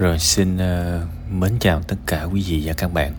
Rồi 0.00 0.18
xin 0.18 0.56
uh, 0.56 1.32
mến 1.32 1.58
chào 1.60 1.82
tất 1.82 1.96
cả 2.06 2.24
quý 2.24 2.44
vị 2.46 2.62
và 2.64 2.72
các 2.72 2.92
bạn. 2.92 3.12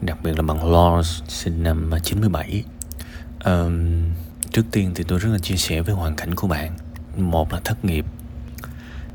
Đặc 0.00 0.18
biệt 0.22 0.36
là 0.36 0.42
bạn 0.42 0.72
Lars 0.72 1.22
sinh 1.28 1.62
năm 1.62 1.90
97 2.02 2.64
um, 3.44 4.04
Trước 4.50 4.62
tiên 4.70 4.92
thì 4.94 5.04
tôi 5.08 5.18
rất 5.18 5.28
là 5.32 5.38
chia 5.38 5.56
sẻ 5.56 5.80
với 5.80 5.94
hoàn 5.94 6.16
cảnh 6.16 6.34
của 6.34 6.48
bạn. 6.48 6.72
Một 7.16 7.52
là 7.52 7.60
thất 7.64 7.84
nghiệp 7.84 8.04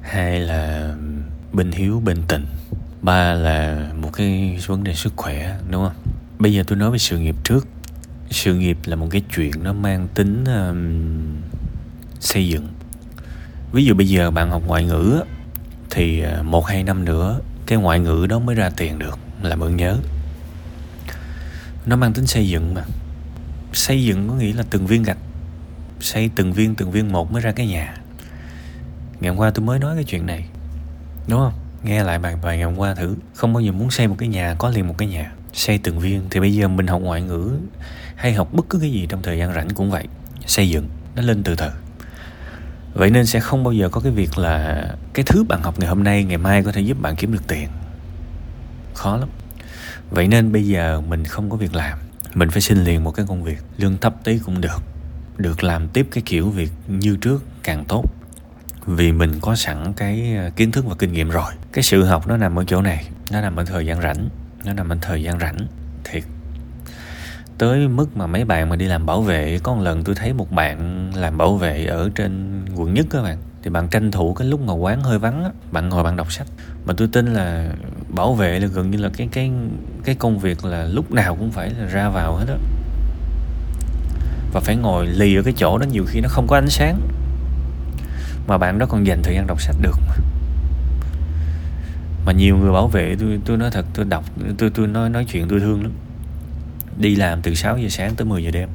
Hai 0.01 0.39
là 0.39 0.93
bên 1.53 1.71
hiếu 1.71 2.01
bên 2.05 2.17
tình 2.27 2.45
Ba 3.01 3.33
là 3.33 3.87
một 4.01 4.09
cái 4.13 4.59
vấn 4.67 4.83
đề 4.83 4.93
sức 4.93 5.13
khỏe 5.15 5.57
đúng 5.69 5.83
không? 5.83 5.95
Bây 6.39 6.53
giờ 6.53 6.63
tôi 6.67 6.77
nói 6.77 6.91
về 6.91 6.97
sự 6.97 7.19
nghiệp 7.19 7.35
trước. 7.43 7.67
Sự 8.29 8.55
nghiệp 8.55 8.77
là 8.85 8.95
một 8.95 9.07
cái 9.11 9.21
chuyện 9.35 9.51
nó 9.63 9.73
mang 9.73 10.07
tính 10.13 10.43
um, 10.45 11.35
xây 12.19 12.47
dựng. 12.47 12.67
Ví 13.71 13.85
dụ 13.85 13.93
bây 13.93 14.07
giờ 14.07 14.31
bạn 14.31 14.49
học 14.49 14.63
ngoại 14.67 14.83
ngữ 14.83 15.21
thì 15.95 16.21
ờ, 16.21 16.43
một 16.43 16.65
hai 16.65 16.83
năm 16.83 17.05
nữa, 17.05 17.39
cái 17.65 17.77
ngoại 17.77 17.99
ngữ 17.99 18.25
đó 18.29 18.39
mới 18.39 18.55
ra 18.55 18.69
tiền 18.77 18.99
được 18.99 19.19
là 19.41 19.55
ơn 19.59 19.75
nhớ. 19.75 19.97
Nó 21.85 21.95
mang 21.95 22.13
tính 22.13 22.27
xây 22.27 22.49
dựng 22.49 22.73
mà. 22.73 22.83
Xây 23.73 24.03
dựng 24.03 24.29
có 24.29 24.35
nghĩa 24.35 24.53
là 24.53 24.63
từng 24.69 24.87
viên 24.87 25.03
gạch. 25.03 25.17
Xây 25.99 26.29
từng 26.35 26.53
viên 26.53 26.75
từng 26.75 26.91
viên 26.91 27.11
một 27.11 27.31
mới 27.31 27.41
ra 27.41 27.51
cái 27.51 27.67
nhà. 27.67 27.97
Ngày 29.19 29.29
hôm 29.29 29.39
qua 29.39 29.49
tôi 29.49 29.65
mới 29.65 29.79
nói 29.79 29.95
cái 29.95 30.03
chuyện 30.03 30.25
này, 30.25 30.45
đúng 31.27 31.39
không? 31.39 31.53
Nghe 31.83 32.03
lại 32.03 32.19
bài 32.19 32.35
bài 32.43 32.57
ngày 32.57 32.65
hôm 32.65 32.77
qua 32.77 32.95
thử. 32.95 33.15
Không 33.33 33.53
bao 33.53 33.61
giờ 33.61 33.71
muốn 33.71 33.91
xây 33.91 34.07
một 34.07 34.15
cái 34.17 34.29
nhà, 34.29 34.55
có 34.59 34.69
liền 34.69 34.87
một 34.87 34.95
cái 34.97 35.07
nhà. 35.07 35.31
Xây 35.53 35.77
từng 35.77 35.99
viên. 35.99 36.21
Thì 36.29 36.39
bây 36.39 36.53
giờ 36.53 36.67
mình 36.67 36.87
học 36.87 37.01
ngoại 37.01 37.21
ngữ 37.21 37.51
hay 38.15 38.33
học 38.33 38.53
bất 38.53 38.65
cứ 38.69 38.79
cái 38.79 38.91
gì 38.91 39.05
trong 39.09 39.21
thời 39.21 39.37
gian 39.37 39.53
rảnh 39.53 39.69
cũng 39.69 39.91
vậy. 39.91 40.07
Xây 40.45 40.69
dựng, 40.69 40.89
nó 41.15 41.21
lên 41.21 41.43
từ 41.43 41.55
từ 41.55 41.69
vậy 42.95 43.09
nên 43.09 43.25
sẽ 43.25 43.39
không 43.39 43.63
bao 43.63 43.73
giờ 43.73 43.89
có 43.89 44.01
cái 44.01 44.11
việc 44.11 44.37
là 44.37 44.85
cái 45.13 45.25
thứ 45.25 45.43
bạn 45.43 45.61
học 45.61 45.79
ngày 45.79 45.89
hôm 45.89 46.03
nay, 46.03 46.23
ngày 46.23 46.37
mai 46.37 46.63
có 46.63 46.71
thể 46.71 46.81
giúp 46.81 47.01
bạn 47.01 47.15
kiếm 47.15 47.31
được 47.31 47.47
tiền. 47.47 47.69
Khó 48.93 49.17
lắm. 49.17 49.29
Vậy 50.09 50.27
nên 50.27 50.51
bây 50.51 50.67
giờ 50.67 51.01
mình 51.01 51.25
không 51.25 51.49
có 51.49 51.57
việc 51.57 51.75
làm. 51.75 51.97
Mình 52.33 52.49
phải 52.49 52.61
xin 52.61 52.83
liền 52.83 53.03
một 53.03 53.11
cái 53.11 53.25
công 53.29 53.43
việc 53.43 53.57
lương 53.77 53.97
thấp 53.97 54.15
tí 54.23 54.39
cũng 54.39 54.61
được. 54.61 54.83
Được 55.37 55.63
làm 55.63 55.87
tiếp 55.87 56.07
cái 56.11 56.23
kiểu 56.25 56.49
việc 56.49 56.71
như 56.87 57.17
trước 57.21 57.43
càng 57.63 57.85
tốt. 57.85 58.03
Vì 58.85 59.11
mình 59.11 59.39
có 59.41 59.55
sẵn 59.55 59.93
cái 59.93 60.35
ờ, 60.35 60.49
kiến 60.49 60.71
thức 60.71 60.85
và 60.85 60.95
kinh 60.99 61.13
nghiệm 61.13 61.29
rồi. 61.29 61.51
Cái 61.71 61.83
sự 61.83 62.03
học 62.03 62.27
nó 62.27 62.37
nằm 62.37 62.59
ở 62.59 62.63
chỗ 62.67 62.81
này. 62.81 63.07
Nó 63.31 63.41
nằm 63.41 63.55
ở 63.55 63.65
thời 63.65 63.85
gian 63.85 64.01
rảnh. 64.01 64.29
Nó 64.65 64.73
nằm 64.73 64.89
ở 64.89 64.97
thời 65.01 65.23
gian 65.23 65.39
rảnh. 65.39 65.67
Thiệt 66.03 66.23
tới 67.57 67.87
mức 67.87 68.17
mà 68.17 68.27
mấy 68.27 68.45
bạn 68.45 68.69
mà 68.69 68.75
đi 68.75 68.85
làm 68.85 69.05
bảo 69.05 69.21
vệ 69.21 69.59
có 69.63 69.73
một 69.73 69.81
lần 69.81 70.03
tôi 70.03 70.15
thấy 70.15 70.33
một 70.33 70.51
bạn 70.51 71.11
làm 71.15 71.37
bảo 71.37 71.57
vệ 71.57 71.85
ở 71.85 72.09
trên 72.15 72.61
quận 72.75 72.93
nhất 72.93 73.05
các 73.09 73.21
bạn. 73.21 73.37
Thì 73.63 73.69
bạn 73.69 73.87
tranh 73.87 74.11
thủ 74.11 74.33
cái 74.33 74.47
lúc 74.47 74.61
mà 74.61 74.73
quán 74.73 75.01
hơi 75.01 75.19
vắng 75.19 75.43
á, 75.43 75.49
bạn 75.71 75.89
ngồi 75.89 76.03
bạn 76.03 76.15
đọc 76.15 76.31
sách. 76.31 76.47
Mà 76.85 76.93
tôi 76.97 77.07
tin 77.11 77.33
là 77.33 77.69
bảo 78.09 78.33
vệ 78.33 78.59
là 78.59 78.67
gần 78.67 78.91
như 78.91 78.97
là 78.97 79.09
cái 79.17 79.27
cái 79.31 79.51
cái 80.03 80.15
công 80.15 80.39
việc 80.39 80.65
là 80.65 80.85
lúc 80.85 81.11
nào 81.11 81.35
cũng 81.35 81.51
phải 81.51 81.69
là 81.69 81.85
ra 81.85 82.09
vào 82.09 82.35
hết 82.35 82.45
á. 82.47 82.55
Và 84.53 84.59
phải 84.59 84.75
ngồi 84.75 85.07
lì 85.07 85.35
ở 85.35 85.41
cái 85.43 85.53
chỗ 85.57 85.77
đó 85.77 85.85
nhiều 85.91 86.05
khi 86.07 86.21
nó 86.21 86.29
không 86.29 86.47
có 86.47 86.57
ánh 86.57 86.69
sáng. 86.69 86.99
Mà 88.47 88.57
bạn 88.57 88.79
đó 88.79 88.85
còn 88.89 89.07
dành 89.07 89.21
thời 89.23 89.35
gian 89.35 89.47
đọc 89.47 89.61
sách 89.61 89.75
được 89.81 89.95
mà. 90.07 90.15
Mà 92.25 92.31
nhiều 92.31 92.57
người 92.57 92.71
bảo 92.71 92.87
vệ 92.87 93.15
tôi 93.19 93.39
tôi 93.45 93.57
nói 93.57 93.71
thật 93.71 93.85
tôi 93.93 94.05
đọc 94.05 94.23
tôi 94.57 94.69
tôi 94.69 94.87
nói 94.87 95.09
nói 95.09 95.25
chuyện 95.25 95.47
tôi 95.49 95.59
thương 95.59 95.83
lắm 95.83 95.91
đi 96.97 97.15
làm 97.15 97.41
từ 97.41 97.55
6 97.55 97.77
giờ 97.77 97.89
sáng 97.89 98.15
tới 98.15 98.25
10 98.25 98.43
giờ 98.43 98.51
đêm. 98.51 98.69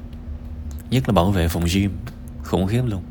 Nhất 0.91 1.09
là 1.09 1.13
bảo 1.13 1.31
vệ 1.31 1.49
phòng 1.49 1.65
gym, 1.75 1.91
khủng 2.45 2.67
khiếp 2.67 2.83
luôn. 2.87 3.03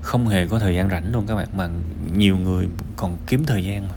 Không 0.00 0.28
hề 0.28 0.46
có 0.46 0.58
thời 0.58 0.74
gian 0.74 0.90
rảnh 0.90 1.12
luôn 1.12 1.26
các 1.26 1.34
bạn, 1.34 1.48
mà 1.56 1.68
nhiều 2.16 2.36
người 2.36 2.68
còn 2.96 3.16
kiếm 3.26 3.44
thời 3.46 3.64
gian 3.64 3.82
mà. 3.82 3.94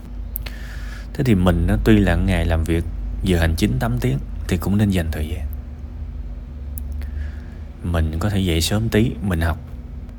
Thế 1.14 1.24
thì 1.24 1.34
mình 1.34 1.66
nó 1.66 1.76
tuy 1.84 1.98
là 1.98 2.14
ngày 2.14 2.44
làm 2.46 2.64
việc, 2.64 2.84
giờ 3.22 3.38
hành 3.38 3.54
chính 3.56 3.78
8 3.78 3.98
tiếng, 4.00 4.18
thì 4.48 4.56
cũng 4.56 4.76
nên 4.76 4.90
dành 4.90 5.06
thời 5.12 5.28
gian. 5.28 5.46
Mình 7.82 8.18
có 8.18 8.30
thể 8.30 8.40
dậy 8.40 8.60
sớm 8.60 8.88
tí, 8.88 9.10
mình 9.22 9.40
học. 9.40 9.58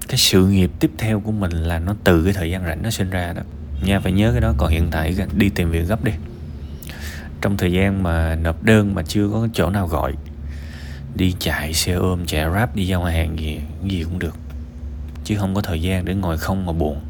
Cái 0.08 0.18
sự 0.18 0.48
nghiệp 0.48 0.72
tiếp 0.80 0.92
theo 0.98 1.20
của 1.20 1.32
mình 1.32 1.52
là 1.52 1.80
nó 1.80 1.96
từ 2.04 2.24
cái 2.24 2.34
thời 2.34 2.52
gian 2.52 2.66
rảnh 2.66 2.84
nó 2.84 2.90
sinh 2.90 3.10
ra 3.10 3.34
đó. 3.34 3.42
Nha, 3.84 4.00
phải 4.00 4.12
nhớ 4.12 4.32
cái 4.32 4.42
đó, 4.42 4.54
còn 4.58 4.72
hiện 4.72 4.88
tại 4.92 5.16
đi 5.34 5.50
tìm 5.50 5.72
việc 5.72 5.88
gấp 5.88 6.04
đi 6.04 6.12
trong 7.42 7.58
thời 7.58 7.72
gian 7.72 8.04
mà 8.04 8.36
nộp 8.36 8.64
đơn 8.64 8.96
mà 8.96 9.04
chưa 9.04 9.30
có 9.30 9.48
chỗ 9.54 9.70
nào 9.70 9.88
gọi, 9.88 10.14
đi 11.16 11.36
chạy 11.40 11.74
xe 11.74 11.94
ôm, 11.94 12.26
chạy 12.26 12.46
rap 12.54 12.76
đi 12.76 12.88
giao 12.88 13.04
hàng 13.04 13.40
gì 13.40 13.62
gì 13.84 14.04
cũng 14.04 14.20
được. 14.20 14.36
Chứ 15.24 15.36
không 15.38 15.56
có 15.56 15.62
thời 15.62 15.82
gian 15.82 16.06
để 16.06 16.16
ngồi 16.16 16.38
không 16.38 16.66
mà 16.66 16.74
buồn. 16.74 17.02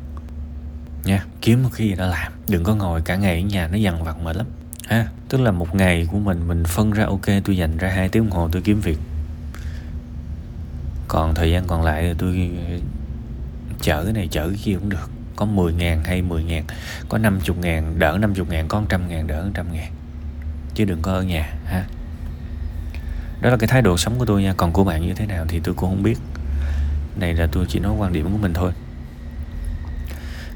Nha, 1.03 1.25
kiếm 1.41 1.63
một 1.63 1.69
cái 1.77 1.87
gì 1.87 1.95
đó 1.95 2.07
làm. 2.07 2.31
Đừng 2.49 2.63
có 2.63 2.75
ngồi 2.75 3.01
cả 3.01 3.15
ngày 3.15 3.41
ở 3.41 3.41
nhà 3.41 3.67
nó 3.67 3.77
dằn 3.77 4.03
vặt 4.03 4.17
mệt 4.23 4.35
lắm. 4.35 4.45
Ha, 4.87 5.07
tức 5.29 5.41
là 5.41 5.51
một 5.51 5.75
ngày 5.75 6.07
của 6.11 6.19
mình 6.19 6.47
mình 6.47 6.63
phân 6.63 6.91
ra 6.91 7.05
ok, 7.05 7.25
tôi 7.45 7.57
dành 7.57 7.77
ra 7.77 7.89
hai 7.89 8.09
tiếng 8.09 8.23
đồng 8.23 8.31
hồ 8.31 8.49
tôi 8.51 8.61
kiếm 8.61 8.81
việc. 8.81 8.97
Còn 11.07 11.35
thời 11.35 11.51
gian 11.51 11.63
còn 11.67 11.83
lại 11.83 12.03
thì 12.03 12.13
tôi 12.17 12.51
chở 13.81 14.03
cái 14.03 14.13
này 14.13 14.27
chở 14.31 14.47
cái 14.47 14.57
kia 14.63 14.73
cũng 14.73 14.89
được. 14.89 15.09
Có 15.35 15.45
10 15.45 15.73
ngàn 15.73 16.03
hay 16.03 16.21
10 16.21 16.43
ngàn, 16.43 16.63
có 17.09 17.17
50 17.17 17.57
ngàn, 17.61 17.99
đỡ 17.99 18.17
50 18.21 18.45
ngàn, 18.49 18.67
có 18.67 18.79
100 18.79 19.07
ngàn, 19.07 19.27
đỡ 19.27 19.43
100 19.43 19.73
ngàn 19.73 19.91
chứ 20.75 20.85
đừng 20.85 21.01
có 21.01 21.11
ở 21.11 21.23
nhà 21.23 21.53
ha. 21.65 21.85
Đó 23.41 23.49
là 23.49 23.57
cái 23.57 23.67
thái 23.67 23.81
độ 23.81 23.97
sống 23.97 24.19
của 24.19 24.25
tôi 24.25 24.43
nha. 24.43 24.53
Còn 24.57 24.71
của 24.71 24.83
bạn 24.83 25.01
như 25.01 25.13
thế 25.13 25.25
nào 25.25 25.45
thì 25.47 25.59
tôi 25.63 25.75
cũng 25.75 25.89
không 25.89 26.03
biết. 26.03 26.17
Này 27.15 27.33
là 27.33 27.47
tôi 27.51 27.65
chỉ 27.69 27.79
nói 27.79 27.93
quan 27.97 28.13
điểm 28.13 28.31
của 28.31 28.37
mình 28.37 28.53
thôi. 28.53 28.71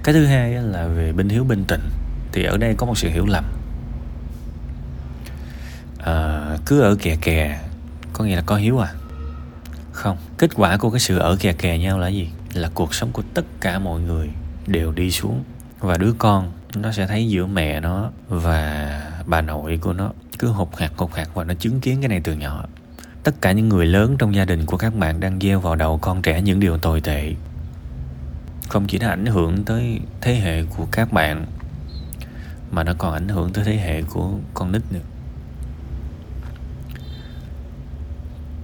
Cái 0.04 0.14
thứ 0.14 0.26
hai 0.26 0.52
là 0.52 0.88
về 0.88 1.14
bên 1.14 1.30
hiếu 1.30 1.44
bên 1.44 1.64
tịnh. 1.66 1.90
Thì 2.32 2.44
ở 2.44 2.58
đây 2.58 2.76
có 2.78 2.86
một 2.86 2.98
sự 2.98 3.10
hiểu 3.10 3.26
lầm. 3.26 3.44
À, 5.98 6.42
cứ 6.66 6.82
ở 6.82 6.96
kè 6.96 7.16
kè 7.22 7.60
có 8.14 8.24
nghĩa 8.24 8.36
là 8.36 8.44
có 8.46 8.56
hiếu 8.56 8.80
à? 8.80 8.94
Không 9.92 10.18
kết 10.38 10.50
quả 10.56 10.78
của 10.78 10.90
cái 10.90 11.00
sự 11.00 11.18
ở 11.18 11.38
kè 11.40 11.54
kè 11.54 11.78
nhau 11.78 12.00
là 12.00 12.08
gì? 12.08 12.30
Là 12.54 12.70
cuộc 12.74 12.96
sống 12.96 13.12
của 13.12 13.24
tất 13.34 13.46
cả 13.62 13.80
mọi 13.80 14.02
người 14.02 14.30
đều 14.68 14.92
đi 14.92 15.12
xuống. 15.12 15.44
Và 15.80 15.98
đứa 15.98 16.14
con 16.18 16.52
nó 16.76 16.92
sẽ 16.92 17.08
thấy 17.08 17.30
giữa 17.30 17.46
mẹ 17.46 17.80
nó 17.80 18.12
và 18.28 19.02
bà 19.26 19.42
nội 19.42 19.78
của 19.82 19.94
nó 19.94 20.12
cứ 20.40 20.48
hụt 20.48 20.68
hạt 20.78 20.92
hụt 20.98 21.12
hạt 21.14 21.30
và 21.34 21.44
nó 21.44 21.54
chứng 21.54 21.80
kiến 21.82 22.02
cái 22.02 22.10
này 22.10 22.22
từ 22.24 22.34
nhỏ. 22.34 22.66
Tất 23.24 23.42
cả 23.42 23.52
những 23.52 23.70
người 23.70 23.86
lớn 23.86 24.16
trong 24.20 24.36
gia 24.36 24.46
đình 24.46 24.66
của 24.66 24.78
các 24.78 24.96
bạn 24.96 25.20
đang 25.20 25.40
gieo 25.40 25.60
vào 25.60 25.76
đầu 25.76 25.98
con 25.98 26.22
trẻ 26.22 26.42
những 26.42 26.60
điều 26.60 26.78
tồi 26.78 27.02
tệ. 27.02 27.34
Không 28.70 28.88
chỉ 28.88 28.98
nó 28.98 29.08
ảnh 29.08 29.26
hưởng 29.26 29.64
tới 29.64 30.00
thế 30.22 30.36
hệ 30.36 30.64
của 30.64 30.88
các 30.92 31.14
bạn, 31.14 31.46
mà 32.72 32.84
nó 32.84 32.94
còn 32.98 33.14
ảnh 33.14 33.28
hưởng 33.28 33.54
tới 33.54 33.64
thế 33.66 33.78
hệ 33.78 34.02
của 34.02 34.32
con 34.54 34.72
nít 34.72 34.82
nữa. 34.92 35.00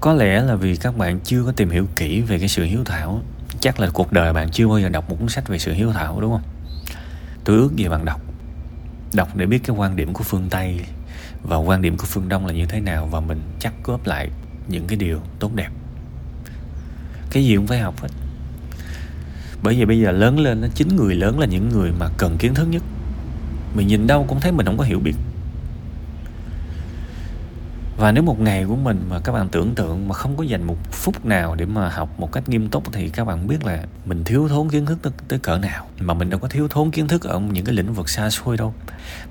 Có 0.02 0.14
lẽ 0.14 0.42
là 0.42 0.56
vì 0.56 0.76
các 0.76 0.98
bạn 0.98 1.20
chưa 1.20 1.44
có 1.44 1.52
tìm 1.52 1.70
hiểu 1.70 1.88
kỹ 1.96 2.22
về 2.22 2.40
cái 2.40 2.48
sự 2.48 2.64
hiếu 2.64 2.84
thảo, 2.86 3.22
chắc 3.60 3.80
là 3.80 3.90
cuộc 3.94 4.12
đời 4.12 4.34
bạn 4.34 4.50
chưa 4.52 4.68
bao 4.68 4.80
giờ 4.80 4.90
đọc 4.90 5.10
một 5.10 5.16
cuốn 5.20 5.30
sách 5.30 5.48
về 5.48 5.60
sự 5.60 5.74
hiếu 5.74 5.92
thảo, 5.92 6.22
đúng 6.22 6.32
không? 6.32 6.44
Tôi 7.44 7.58
ước 7.58 7.76
gì 7.76 7.88
bạn 7.88 8.06
đọc 8.06 8.22
đọc 9.14 9.36
để 9.36 9.46
biết 9.46 9.60
cái 9.64 9.76
quan 9.76 9.96
điểm 9.96 10.14
của 10.14 10.24
phương 10.24 10.48
tây. 10.50 10.80
Và 11.44 11.58
quan 11.58 11.82
điểm 11.82 11.98
của 11.98 12.06
phương 12.06 12.30
đông 12.30 12.46
là 12.46 12.54
như 12.54 12.66
thế 12.66 12.80
nào, 12.80 13.06
và 13.06 13.20
mình 13.20 13.42
chắc 13.60 13.74
góp 13.84 14.08
lại 14.08 14.30
những 14.68 14.88
cái 14.88 14.98
điều 14.98 15.22
tốt 15.40 15.52
đẹp. 15.56 15.70
Cái 17.32 17.46
gì 17.46 17.56
cũng 17.56 17.68
phải 17.68 17.80
học 17.80 18.02
hết. 18.02 18.10
Bởi 19.64 19.76
vì 19.76 19.86
bây 19.86 20.00
giờ 20.00 20.12
lớn 20.12 20.40
lên 20.40 20.70
chính 20.76 20.96
người 20.96 21.16
lớn 21.16 21.40
là 21.40 21.46
những 21.46 21.70
người 21.70 21.92
mà 22.00 22.10
cần 22.18 22.38
kiến 22.38 22.54
thức 22.54 22.66
nhất. 22.66 22.84
Mình 23.76 23.88
nhìn 23.88 24.08
đâu 24.08 24.26
cũng 24.30 24.40
thấy 24.40 24.52
mình 24.52 24.66
không 24.66 24.78
có 24.78 24.84
hiểu 24.84 25.00
biết 25.00 25.16
và 28.00 28.12
nếu 28.12 28.24
một 28.24 28.40
ngày 28.40 28.66
của 28.66 28.76
mình 28.76 29.06
mà 29.10 29.20
các 29.20 29.32
bạn 29.32 29.50
tưởng 29.50 29.76
tượng 29.76 30.08
mà 30.08 30.16
không 30.16 30.38
có 30.38 30.44
dành 30.44 30.64
một 30.64 30.78
phút 30.92 31.26
nào 31.26 31.56
để 31.56 31.66
mà 31.66 31.90
học 31.90 32.20
một 32.20 32.32
cách 32.32 32.50
nghiêm 32.50 32.70
túc 32.70 32.94
thì 32.94 33.10
các 33.10 33.26
bạn 33.26 33.48
biết 33.48 33.66
là 33.66 33.84
mình 34.06 34.24
thiếu 34.24 34.48
thốn 34.48 34.70
kiến 34.70 34.86
thức 34.86 35.00
tới, 35.02 35.14
tới 35.28 35.40
cỡ 35.40 35.58
nào. 35.58 35.88
Mà 36.00 36.14
mình 36.14 36.30
đâu 36.30 36.40
có 36.40 36.48
thiếu 36.48 36.68
thốn 36.68 36.92
kiến 36.92 37.08
thức 37.08 37.24
ở 37.24 37.40
những 37.40 37.66
cái 37.66 37.76
lĩnh 37.76 37.94
vực 37.94 38.10
xa 38.10 38.30
xôi 38.30 38.58
đâu. 38.58 38.74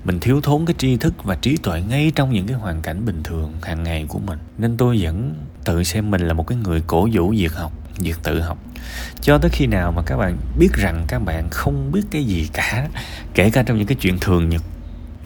Mình 0.03 0.19
thiếu 0.19 0.41
thốn 0.41 0.65
cái 0.65 0.75
tri 0.77 0.97
thức 0.97 1.23
và 1.23 1.35
trí 1.35 1.57
tuệ 1.57 1.81
ngay 1.81 2.11
trong 2.15 2.33
những 2.33 2.47
cái 2.47 2.57
hoàn 2.57 2.81
cảnh 2.81 3.05
bình 3.05 3.23
thường 3.23 3.53
hàng 3.61 3.83
ngày 3.83 4.05
của 4.09 4.19
mình. 4.19 4.39
Nên 4.57 4.77
tôi 4.77 4.99
vẫn 5.01 5.35
tự 5.63 5.83
xem 5.83 6.11
mình 6.11 6.21
là 6.21 6.33
một 6.33 6.47
cái 6.47 6.57
người 6.57 6.83
cổ 6.87 7.07
vũ 7.13 7.33
việc 7.37 7.53
học 7.53 7.71
việc 7.99 8.15
tự 8.23 8.41
học. 8.41 8.57
Cho 9.21 9.37
tới 9.37 9.49
khi 9.53 9.67
nào 9.67 9.91
mà 9.91 10.01
các 10.05 10.17
bạn 10.17 10.37
biết 10.59 10.69
rằng 10.73 11.05
các 11.07 11.19
bạn 11.19 11.49
không 11.51 11.91
biết 11.91 12.03
cái 12.11 12.23
gì 12.23 12.49
cả 12.53 12.87
kể 13.33 13.49
cả 13.49 13.63
trong 13.63 13.77
những 13.77 13.87
cái 13.87 13.97
chuyện 14.01 14.19
thường 14.19 14.49
nhật 14.49 14.63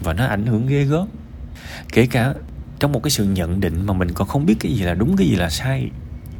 và 0.00 0.12
nó 0.12 0.26
ảnh 0.26 0.46
hưởng 0.46 0.66
ghê 0.66 0.84
gớm. 0.84 1.08
Kể 1.92 2.06
cả 2.06 2.34
trong 2.80 2.92
một 2.92 3.02
cái 3.02 3.10
sự 3.10 3.24
nhận 3.24 3.60
định 3.60 3.86
mà 3.86 3.92
mình 3.92 4.12
còn 4.14 4.28
không 4.28 4.46
biết 4.46 4.56
cái 4.60 4.72
gì 4.72 4.82
là 4.82 4.94
đúng, 4.94 5.16
cái 5.16 5.26
gì 5.26 5.36
là 5.36 5.50
sai, 5.50 5.90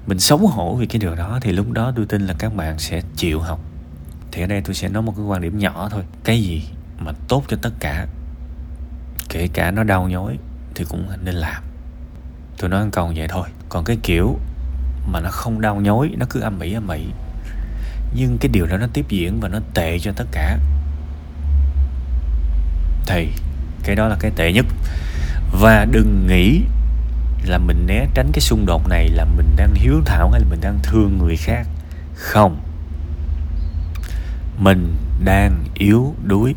mình 0.06 0.20
xấu 0.20 0.38
hổ 0.38 0.74
vì 0.74 0.86
cái 0.86 0.98
điều 0.98 1.14
đó, 1.14 1.38
thì 1.42 1.52
lúc 1.52 1.72
đó 1.72 1.92
tôi 1.96 2.06
tin 2.06 2.26
là 2.26 2.34
các 2.38 2.54
bạn 2.54 2.78
sẽ 2.78 3.02
chịu 3.16 3.40
học. 3.40 3.60
Thì 4.32 4.42
ở 4.42 4.46
đây 4.46 4.60
tôi 4.60 4.74
sẽ 4.74 4.88
nói 4.88 5.02
một 5.02 5.12
cái 5.16 5.24
quan 5.24 5.42
điểm 5.42 5.58
nhỏ 5.58 5.88
thôi. 5.90 6.02
Cái 6.24 6.42
gì 6.42 6.68
mà 6.98 7.12
tốt 7.28 7.44
cho 7.48 7.56
tất 7.62 7.70
cả, 7.80 8.06
kể 9.28 9.48
cả 9.52 9.70
nó 9.70 9.84
đau 9.84 10.08
nhói, 10.08 10.38
thì 10.74 10.84
cũng 10.88 11.08
nên 11.24 11.34
làm. 11.34 11.62
Tôi 12.58 12.70
nói 12.70 12.86
câu 12.92 13.12
vậy 13.16 13.28
thôi. 13.28 13.48
Còn 13.68 13.84
cái 13.84 13.96
kiểu 14.02 14.38
mà 15.12 15.20
nó 15.20 15.28
không 15.30 15.60
đau 15.60 15.80
nhói, 15.80 16.10
nó 16.18 16.26
cứ 16.30 16.40
âm 16.40 16.60
ỉ 16.60 16.72
âm 16.72 16.88
ỉ, 16.88 17.04
nhưng 18.14 18.38
cái 18.38 18.48
điều 18.52 18.66
đó 18.66 18.76
nó 18.76 18.86
tiếp 18.92 19.04
diễn 19.08 19.40
và 19.40 19.48
nó 19.48 19.58
tệ 19.74 19.98
cho 19.98 20.12
tất 20.16 20.24
cả, 20.30 20.58
thì 23.06 23.28
cái 23.84 23.96
đó 23.96 24.08
là 24.08 24.16
cái 24.20 24.30
tệ 24.36 24.52
nhất 24.52 24.66
và 25.60 25.84
đừng 25.84 26.26
nghĩ 26.26 26.62
là 27.44 27.58
mình 27.58 27.86
né 27.86 28.06
tránh 28.14 28.30
cái 28.32 28.40
xung 28.40 28.66
đột 28.66 28.88
này 28.88 29.08
là 29.08 29.24
mình 29.24 29.46
đang 29.56 29.74
hiếu 29.74 30.02
thảo 30.06 30.30
hay 30.30 30.40
là 30.40 30.46
mình 30.50 30.60
đang 30.60 30.78
thương 30.82 31.18
người 31.18 31.36
khác. 31.36 31.66
Không. 32.14 32.60
Mình 34.58 34.96
đang 35.24 35.64
yếu 35.74 36.14
đuối. 36.24 36.54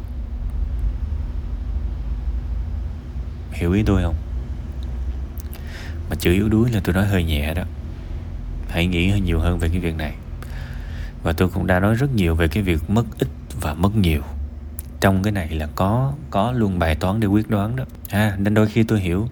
Hiểu 3.51 3.71
ý 3.71 3.83
tôi 3.83 4.03
không? 4.03 4.15
Mà 6.09 6.15
chữ 6.19 6.31
yếu 6.33 6.49
đuối 6.49 6.69
là 6.69 6.81
tôi 6.83 6.95
nói 6.95 7.05
hơi 7.05 7.23
nhẹ 7.23 7.53
đó. 7.53 7.63
Hãy 8.69 8.87
nghĩ 8.87 9.09
hơi 9.09 9.21
nhiều 9.21 9.39
hơn 9.39 9.59
về 9.59 9.69
cái 9.69 9.79
việc 9.79 9.95
này. 9.95 10.13
Và 11.23 11.33
tôi 11.33 11.49
cũng 11.49 11.67
đã 11.67 11.79
nói 11.79 11.95
rất 11.95 12.15
nhiều 12.15 12.35
về 12.35 12.47
cái 12.47 12.63
việc 12.63 12.89
mất 12.89 13.05
ít 13.19 13.27
và 13.61 13.73
mất 13.73 13.95
nhiều 13.95 14.21
trong 15.01 15.23
cái 15.23 15.31
này 15.31 15.49
là 15.49 15.67
có 15.75 16.13
có 16.29 16.51
luôn 16.51 16.79
bài 16.79 16.95
toán 16.95 17.19
để 17.19 17.27
quyết 17.27 17.49
đoán 17.49 17.75
đó. 17.75 17.83
À 18.09 18.35
nên 18.37 18.53
đôi 18.53 18.67
khi 18.67 18.83
tôi 18.83 18.99
hiểu, 18.99 19.27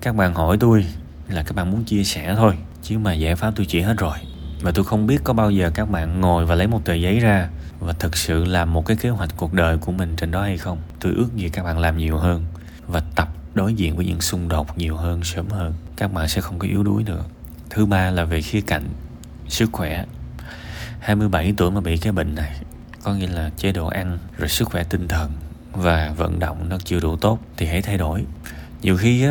các 0.00 0.16
bạn 0.16 0.34
hỏi 0.34 0.56
tôi 0.60 0.86
là 1.28 1.42
các 1.42 1.56
bạn 1.56 1.70
muốn 1.70 1.84
chia 1.84 2.04
sẻ 2.04 2.34
thôi, 2.36 2.54
chứ 2.82 2.98
mà 2.98 3.12
giải 3.12 3.36
pháp 3.36 3.52
tôi 3.56 3.66
chỉ 3.66 3.80
hết 3.80 3.94
rồi. 3.98 4.18
Và 4.62 4.72
tôi 4.74 4.84
không 4.84 5.06
biết 5.06 5.20
có 5.24 5.32
bao 5.32 5.50
giờ 5.50 5.70
các 5.74 5.90
bạn 5.90 6.20
ngồi 6.20 6.46
và 6.46 6.54
lấy 6.54 6.66
một 6.66 6.84
tờ 6.84 6.94
giấy 6.94 7.20
ra 7.20 7.48
và 7.80 7.92
thực 7.92 8.16
sự 8.16 8.44
làm 8.44 8.72
một 8.72 8.86
cái 8.86 8.96
kế 8.96 9.08
hoạch 9.08 9.30
cuộc 9.36 9.52
đời 9.52 9.78
của 9.78 9.92
mình 9.92 10.16
trên 10.16 10.30
đó 10.30 10.42
hay 10.42 10.58
không. 10.58 10.78
Tôi 11.00 11.12
ước 11.16 11.28
gì 11.36 11.48
các 11.48 11.62
bạn 11.62 11.78
làm 11.78 11.98
nhiều 11.98 12.16
hơn 12.16 12.44
và 12.86 13.02
tập 13.14 13.28
đối 13.54 13.74
diện 13.74 13.96
với 13.96 14.06
những 14.06 14.20
xung 14.20 14.48
đột 14.48 14.78
nhiều 14.78 14.96
hơn 14.96 15.24
sớm 15.24 15.48
hơn. 15.48 15.74
Các 15.96 16.12
bạn 16.12 16.28
sẽ 16.28 16.40
không 16.40 16.58
có 16.58 16.68
yếu 16.68 16.82
đuối 16.82 17.02
nữa 17.02 17.24
thứ 17.70 17.86
ba 17.86 18.10
là 18.10 18.24
về 18.24 18.42
khía 18.42 18.60
cạnh 18.60 18.88
sức 19.48 19.68
khỏe. 19.72 20.04
27 21.00 21.54
tuổi 21.56 21.70
mà 21.70 21.80
bị 21.80 21.96
cái 21.96 22.12
bệnh 22.12 22.34
này 22.34 22.60
có 23.06 23.14
nghĩa 23.14 23.26
là 23.26 23.50
chế 23.56 23.72
độ 23.72 23.86
ăn, 23.86 24.18
rồi 24.38 24.48
sức 24.48 24.68
khỏe 24.68 24.84
tinh 24.84 25.08
thần 25.08 25.32
và 25.72 26.14
vận 26.16 26.38
động 26.38 26.68
nó 26.68 26.78
chưa 26.84 27.00
đủ 27.00 27.16
tốt 27.16 27.38
thì 27.56 27.66
hãy 27.66 27.82
thay 27.82 27.98
đổi. 27.98 28.24
Nhiều 28.82 28.96
khi 28.96 29.26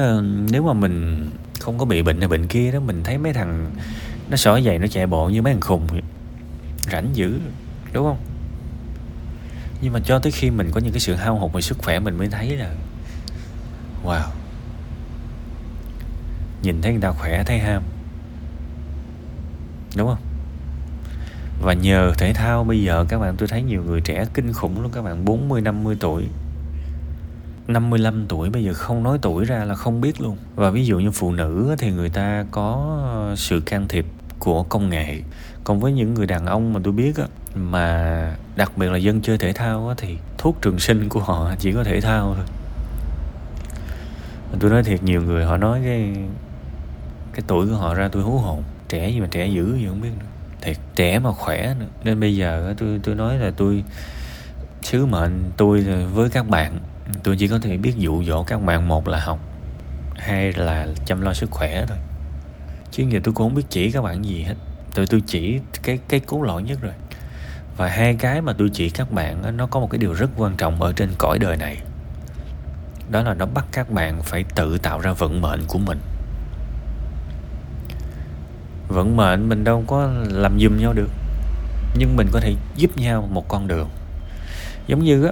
nếu 0.52 0.64
mà 0.64 0.74
mình 0.74 1.30
không 1.60 1.78
có 1.78 1.86
bị 1.86 2.02
bệnh 2.02 2.20
này 2.20 2.28
bệnh 2.28 2.48
kia 2.48 2.72
đó, 2.72 2.80
mình 2.80 3.04
thấy 3.04 3.18
mấy 3.18 3.34
thằng 3.34 3.72
nó 4.30 4.38
xỏ 4.38 4.60
giày, 4.62 4.80
nó 4.80 4.88
chạy 4.88 5.08
bộ 5.08 5.30
như 5.30 5.42
mấy 5.42 5.54
thằng 5.54 5.62
khùng, 5.62 5.88
rảnh 6.92 7.10
dữ, 7.14 7.40
đúng 7.94 8.06
không? 8.06 8.18
Nhưng 9.82 9.94
mà 9.94 10.00
cho 10.06 10.20
tới 10.20 10.32
khi 10.32 10.50
mình 10.50 10.72
có 10.72 10.80
những 10.80 10.94
cái 10.94 11.00
sự 11.00 11.16
hao 11.16 11.40
hụt 11.40 11.54
về 11.54 11.62
sức 11.62 11.78
khỏe, 11.78 12.00
mình 12.00 12.18
mới 12.18 12.28
thấy 12.28 12.58
là, 12.58 12.76
wow. 14.04 14.28
Nhìn 16.62 16.82
thấy 16.82 16.92
người 16.92 17.02
ta 17.02 17.12
khỏe, 17.12 17.44
thấy 17.44 17.60
ham. 17.60 17.84
Đúng 19.96 20.08
không? 20.08 20.22
Và 21.62 21.74
nhờ 21.74 22.14
thể 22.18 22.34
thao 22.34 22.64
bây 22.64 22.84
giờ, 22.84 23.06
các 23.10 23.20
bạn, 23.20 23.36
tôi 23.38 23.48
thấy 23.48 23.62
nhiều 23.62 23.84
người 23.84 24.02
trẻ 24.02 24.26
kinh 24.34 24.54
khủng 24.54 24.82
luôn 24.82 24.92
các 24.92 25.02
bạn. 25.02 25.26
40 25.26 25.62
50 25.62 25.98
tuổi. 26.00 26.28
55 27.68 28.26
tuổi, 28.28 28.50
bây 28.50 28.64
giờ 28.64 28.74
không 28.74 29.04
nói 29.04 29.18
tuổi 29.22 29.46
ra 29.46 29.66
là 29.66 29.76
không 29.76 30.02
biết 30.02 30.22
luôn. 30.22 30.38
Và 30.56 30.70
ví 30.70 30.86
dụ 30.86 31.00
như 31.00 31.12
phụ 31.12 31.32
nữ 31.32 31.76
thì 31.80 31.92
người 31.92 32.10
ta 32.10 32.46
có 32.52 33.00
sự 33.36 33.60
can 33.60 33.88
thiệp 33.88 34.06
của 34.40 34.64
công 34.64 34.90
nghệ. 34.90 35.22
Còn 35.64 35.80
với 35.80 35.94
những 35.94 36.14
người 36.14 36.28
đàn 36.28 36.46
ông 36.46 36.74
mà 36.74 36.80
tôi 36.84 36.94
biết 36.94 37.18
á, 37.18 37.26
mà 37.56 38.36
đặc 38.56 38.72
biệt 38.78 38.92
là 38.92 38.98
dân 38.98 39.22
chơi 39.22 39.38
thể 39.38 39.54
thao 39.54 39.88
á, 39.88 39.96
thì 39.98 40.18
thuốc 40.38 40.58
trường 40.62 40.80
sinh 40.80 41.10
của 41.10 41.20
họ 41.20 41.56
chỉ 41.60 41.72
có 41.74 41.84
thể 41.84 42.02
thao 42.02 42.36
thôi. 42.36 42.46
Tôi 44.60 44.72
nói 44.72 44.84
thiệt, 44.84 45.04
nhiều 45.04 45.22
người 45.22 45.46
họ 45.46 45.58
nói 45.58 45.82
cái 45.86 46.14
cái 47.34 47.44
tuổi 47.48 47.68
của 47.68 47.76
họ 47.76 47.94
ra 47.94 48.08
tôi 48.08 48.24
hú 48.24 48.38
hồn. 48.38 48.64
Trẻ 48.90 49.10
gì 49.10 49.20
mà 49.20 49.28
trẻ 49.32 49.48
dữ 49.48 49.76
gì 49.76 49.86
không 49.88 50.02
biết 50.02 50.10
nữa 50.20 50.26
thiệt, 50.66 50.78
trẻ 50.96 51.20
mà 51.20 51.32
khỏe 51.32 51.76
nữa. 51.80 51.86
Nên 52.04 52.20
bây 52.20 52.36
giờ 52.36 52.74
tôi 52.78 53.00
tôi 53.04 53.16
nói 53.16 53.38
là 53.38 53.52
tôi 53.58 53.84
sứ 54.82 55.06
mệnh 55.06 55.52
tôi 55.58 55.82
với 56.14 56.30
các 56.30 56.48
bạn. 56.48 56.80
Tôi 57.24 57.36
chỉ 57.40 57.48
có 57.48 57.60
thể 57.60 57.78
biết 57.78 57.94
dụ 57.98 58.24
dỗ 58.24 58.44
các 58.44 58.62
bạn 58.62 58.88
một 58.88 59.08
là 59.08 59.20
học, 59.20 59.40
hai 60.16 60.54
là 60.54 60.88
chăm 61.06 61.22
lo 61.22 61.34
sức 61.34 61.52
khỏe 61.52 61.86
thôi. 61.88 61.98
Chứ 62.92 63.04
giờ 63.10 63.20
tôi 63.24 63.34
cũng 63.34 63.50
không 63.50 63.56
biết 63.56 63.66
chỉ 63.70 63.92
các 63.92 64.02
bạn 64.02 64.26
gì 64.26 64.42
hết. 64.42 64.56
Tôi 64.94 65.08
tôi 65.08 65.22
chỉ 65.28 65.60
cái 65.84 66.00
cái 66.10 66.20
cốt 66.20 66.44
lõi 66.44 66.64
nhất 66.64 66.82
rồi. 66.82 66.94
Và 67.78 67.88
hai 67.88 68.16
cái 68.16 68.42
mà 68.42 68.54
tôi 68.54 68.70
chỉ 68.74 68.90
các 68.90 69.12
bạn 69.12 69.58
nó 69.58 69.68
có 69.68 69.80
một 69.80 69.88
cái 69.92 69.98
điều 69.98 70.14
rất 70.14 70.30
quan 70.38 70.58
trọng 70.58 70.82
ở 70.82 70.94
trên 70.94 71.10
cõi 71.18 71.40
đời 71.40 71.58
này. 71.58 71.78
Đó 73.12 73.24
là 73.24 73.34
nó 73.34 73.46
bắt 73.46 73.66
các 73.72 73.92
bạn 73.92 74.24
phải 74.24 74.44
tự 74.56 74.78
tạo 74.78 75.00
ra 75.00 75.14
vận 75.14 75.42
mệnh 75.42 75.62
của 75.68 75.80
mình 75.80 76.00
vận 78.88 79.18
mệnh 79.18 79.50
mình 79.50 79.64
đâu 79.64 79.84
có 79.88 80.12
làm 80.30 80.60
giùm 80.60 80.78
nhau 80.78 80.94
được. 80.94 81.10
Nhưng 81.98 82.16
mình 82.16 82.28
có 82.32 82.40
thể 82.40 82.54
giúp 82.76 82.98
nhau 82.98 83.30
một 83.32 83.48
con 83.48 83.68
đường. 83.68 83.90
Giống 84.88 85.04
như 85.04 85.26
á 85.26 85.32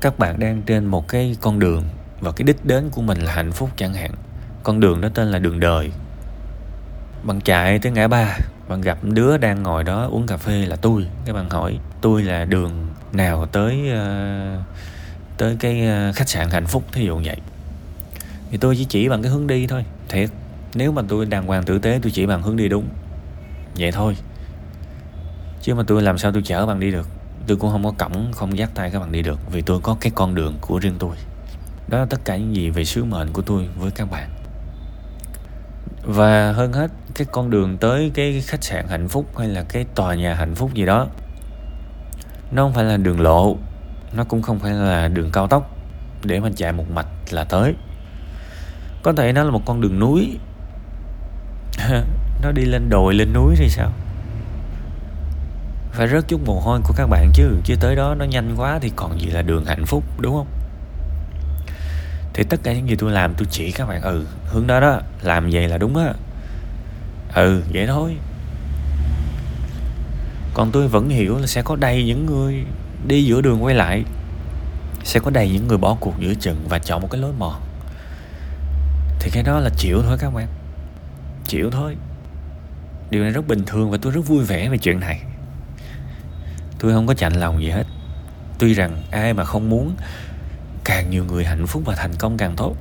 các 0.00 0.18
bạn 0.18 0.38
đang 0.40 0.62
trên 0.62 0.86
một 0.86 1.08
cái 1.08 1.36
con 1.40 1.58
đường 1.58 1.84
và 2.20 2.32
cái 2.32 2.44
đích 2.44 2.64
đến 2.64 2.90
của 2.90 3.02
mình 3.02 3.18
là 3.18 3.32
hạnh 3.32 3.52
phúc 3.52 3.70
chẳng 3.76 3.94
hạn. 3.94 4.10
Con 4.62 4.80
đường 4.80 5.00
đó 5.00 5.08
tên 5.14 5.30
là 5.30 5.38
đường 5.38 5.60
đời. 5.60 5.90
Bạn 7.22 7.40
chạy 7.40 7.78
tới 7.78 7.92
ngã 7.92 8.08
ba 8.08 8.38
bạn 8.68 8.80
gặp 8.80 8.98
đứa 9.02 9.36
đang 9.36 9.62
ngồi 9.62 9.84
đó 9.84 10.08
uống 10.10 10.26
cà 10.26 10.36
phê 10.36 10.66
là 10.66 10.76
tôi. 10.76 11.06
Các 11.24 11.32
bạn 11.32 11.50
hỏi 11.50 11.78
tôi 12.00 12.22
là 12.22 12.44
đường 12.44 12.86
nào 13.12 13.46
tới 13.46 13.90
uh, 13.92 14.62
tới 15.36 15.56
cái 15.60 15.86
ờ, 15.86 16.12
khách 16.12 16.28
sạn 16.28 16.50
hạnh 16.50 16.66
phúc? 16.66 16.84
Thí 16.92 17.04
dụ 17.04 17.20
vậy. 17.24 17.36
Thì 18.50 18.58
tôi 18.58 18.76
chỉ 18.76 18.84
chỉ 18.84 19.08
bằng 19.08 19.22
cái 19.22 19.32
hướng 19.32 19.46
đi 19.46 19.66
thôi 19.66 19.84
thiệt 20.08 20.30
nếu 20.74 20.92
mà 20.92 21.02
tôi 21.08 21.26
đàng 21.26 21.46
hoàng 21.46 21.62
tử 21.64 21.78
tế, 21.78 21.98
tôi 22.02 22.12
chỉ 22.12 22.26
bằng 22.26 22.42
hướng 22.42 22.56
đi 22.56 22.68
đúng. 22.68 22.88
Vậy 23.78 23.92
thôi. 23.92 24.16
Chứ 25.62 25.74
mà 25.74 25.82
tôi 25.86 26.02
làm 26.02 26.18
sao 26.18 26.32
tôi 26.32 26.42
chở 26.42 26.66
bạn 26.66 26.80
đi 26.80 26.90
được? 26.90 27.08
Tôi 27.46 27.56
cũng 27.56 27.70
không 27.70 27.84
có 27.84 27.92
cổng 27.98 28.32
không 28.32 28.58
dắt 28.58 28.70
tay 28.74 28.90
các 28.90 29.00
bạn 29.00 29.12
đi 29.12 29.22
được, 29.22 29.38
vì 29.52 29.62
tôi 29.62 29.80
có 29.80 29.96
cái 30.00 30.12
con 30.14 30.34
đường 30.34 30.54
của 30.60 30.78
riêng 30.78 30.96
tôi. 30.98 31.16
Đó 31.88 31.98
là 31.98 32.06
tất 32.10 32.24
cả 32.24 32.36
những 32.36 32.56
gì 32.56 32.70
về 32.70 32.84
sứ 32.84 33.04
mệnh 33.04 33.32
của 33.32 33.42
tôi 33.42 33.68
với 33.78 33.90
các 33.90 34.10
bạn. 34.10 34.30
Và 36.04 36.52
hơn 36.52 36.72
hết, 36.72 36.90
cái 37.14 37.26
con 37.32 37.50
đường 37.50 37.78
tới 37.78 38.10
cái 38.14 38.40
khách 38.40 38.64
sạn 38.64 38.88
hạnh 38.88 39.08
phúc 39.08 39.38
hay 39.38 39.48
là 39.48 39.64
cái 39.64 39.84
tòa 39.94 40.14
nhà 40.14 40.34
hạnh 40.34 40.54
phúc 40.54 40.74
gì 40.74 40.86
đó, 40.86 41.06
nó 42.52 42.62
không 42.62 42.72
phải 42.72 42.84
là 42.84 42.96
đường 42.96 43.20
lộ, 43.20 43.56
nó 44.12 44.24
cũng 44.24 44.42
không 44.42 44.58
phải 44.58 44.72
là 44.72 45.08
đường 45.08 45.30
cao 45.32 45.46
tốc 45.46 45.76
để 46.24 46.40
mà 46.40 46.48
chạy 46.56 46.72
một 46.72 46.90
mạch 46.90 47.06
là 47.30 47.44
tới. 47.44 47.74
Có 49.02 49.12
thể 49.12 49.32
nó 49.32 49.44
là 49.44 49.50
một 49.50 49.62
con 49.66 49.80
đường 49.80 49.98
núi 49.98 50.38
nó 52.42 52.52
đi 52.52 52.64
lên 52.64 52.88
đồi, 52.88 53.14
lên 53.14 53.32
núi 53.32 53.54
thì 53.56 53.68
sao? 53.68 53.92
Phải 55.92 56.08
rớt 56.08 56.28
chút 56.28 56.40
mồ 56.46 56.60
hôi 56.60 56.80
của 56.84 56.94
các 56.96 57.06
bạn 57.06 57.30
chứ 57.34 57.56
chứ 57.64 57.76
tới 57.80 57.96
đó 57.96 58.14
nó 58.14 58.24
nhanh 58.24 58.54
quá 58.56 58.78
thì 58.82 58.92
còn 58.96 59.20
gì 59.20 59.26
là 59.26 59.42
đường 59.42 59.64
hạnh 59.64 59.86
phúc, 59.86 60.04
đúng 60.18 60.34
không? 60.34 60.46
Thì 62.34 62.44
tất 62.44 62.60
cả 62.62 62.72
những 62.72 62.88
gì 62.88 62.96
tôi 62.96 63.10
làm, 63.10 63.34
tôi 63.34 63.46
chỉ 63.50 63.72
các 63.72 63.88
bạn 63.88 64.02
ừ 64.02 64.26
hướng 64.46 64.66
đó 64.66 64.80
đó, 64.80 65.00
làm 65.22 65.50
vậy 65.50 65.68
là 65.68 65.78
đúng 65.78 65.96
á. 65.96 66.12
Ừ 67.34 67.62
vậy 67.72 67.86
thôi. 67.86 68.16
Còn 70.54 70.70
tôi 70.72 70.88
vẫn 70.88 71.08
hiểu 71.08 71.38
là 71.38 71.46
sẽ 71.46 71.62
có 71.62 71.76
đầy 71.76 72.04
những 72.04 72.26
người 72.26 72.64
đi 73.06 73.24
giữa 73.24 73.40
đường 73.40 73.64
quay 73.64 73.74
lại. 73.74 74.04
Sẽ 75.04 75.20
có 75.20 75.30
đầy 75.30 75.50
những 75.50 75.68
người 75.68 75.78
bỏ 75.78 75.96
cuộc 76.00 76.14
giữa 76.18 76.34
chừng 76.40 76.64
và 76.68 76.78
chọn 76.78 77.02
một 77.02 77.08
cái 77.10 77.20
lối 77.20 77.32
mòn. 77.38 77.60
Thì 79.20 79.30
cái 79.30 79.42
đó 79.42 79.60
là 79.60 79.70
chịu 79.76 80.02
thôi 80.02 80.16
các 80.20 80.34
bạn 80.34 80.48
chịu 81.52 81.70
thôi. 81.70 81.96
Điều 83.10 83.22
này 83.22 83.30
rất 83.30 83.48
bình 83.48 83.62
thường 83.66 83.90
và 83.90 83.98
tôi 84.02 84.12
rất 84.12 84.20
vui 84.26 84.44
vẻ 84.44 84.68
về 84.68 84.78
chuyện 84.78 85.00
này. 85.00 85.22
Tôi 86.78 86.92
không 86.92 87.06
có 87.06 87.14
chạnh 87.14 87.32
lòng 87.32 87.62
gì 87.62 87.70
hết. 87.70 87.84
Tuy 88.58 88.74
rằng 88.74 89.02
ai 89.10 89.34
mà 89.34 89.44
không 89.44 89.70
muốn, 89.70 89.96
càng 90.84 91.10
nhiều 91.10 91.24
người 91.24 91.44
hạnh 91.44 91.66
phúc 91.66 91.82
và 91.86 91.94
thành 91.94 92.10
công 92.18 92.36
càng 92.36 92.56
tốt. 92.56 92.76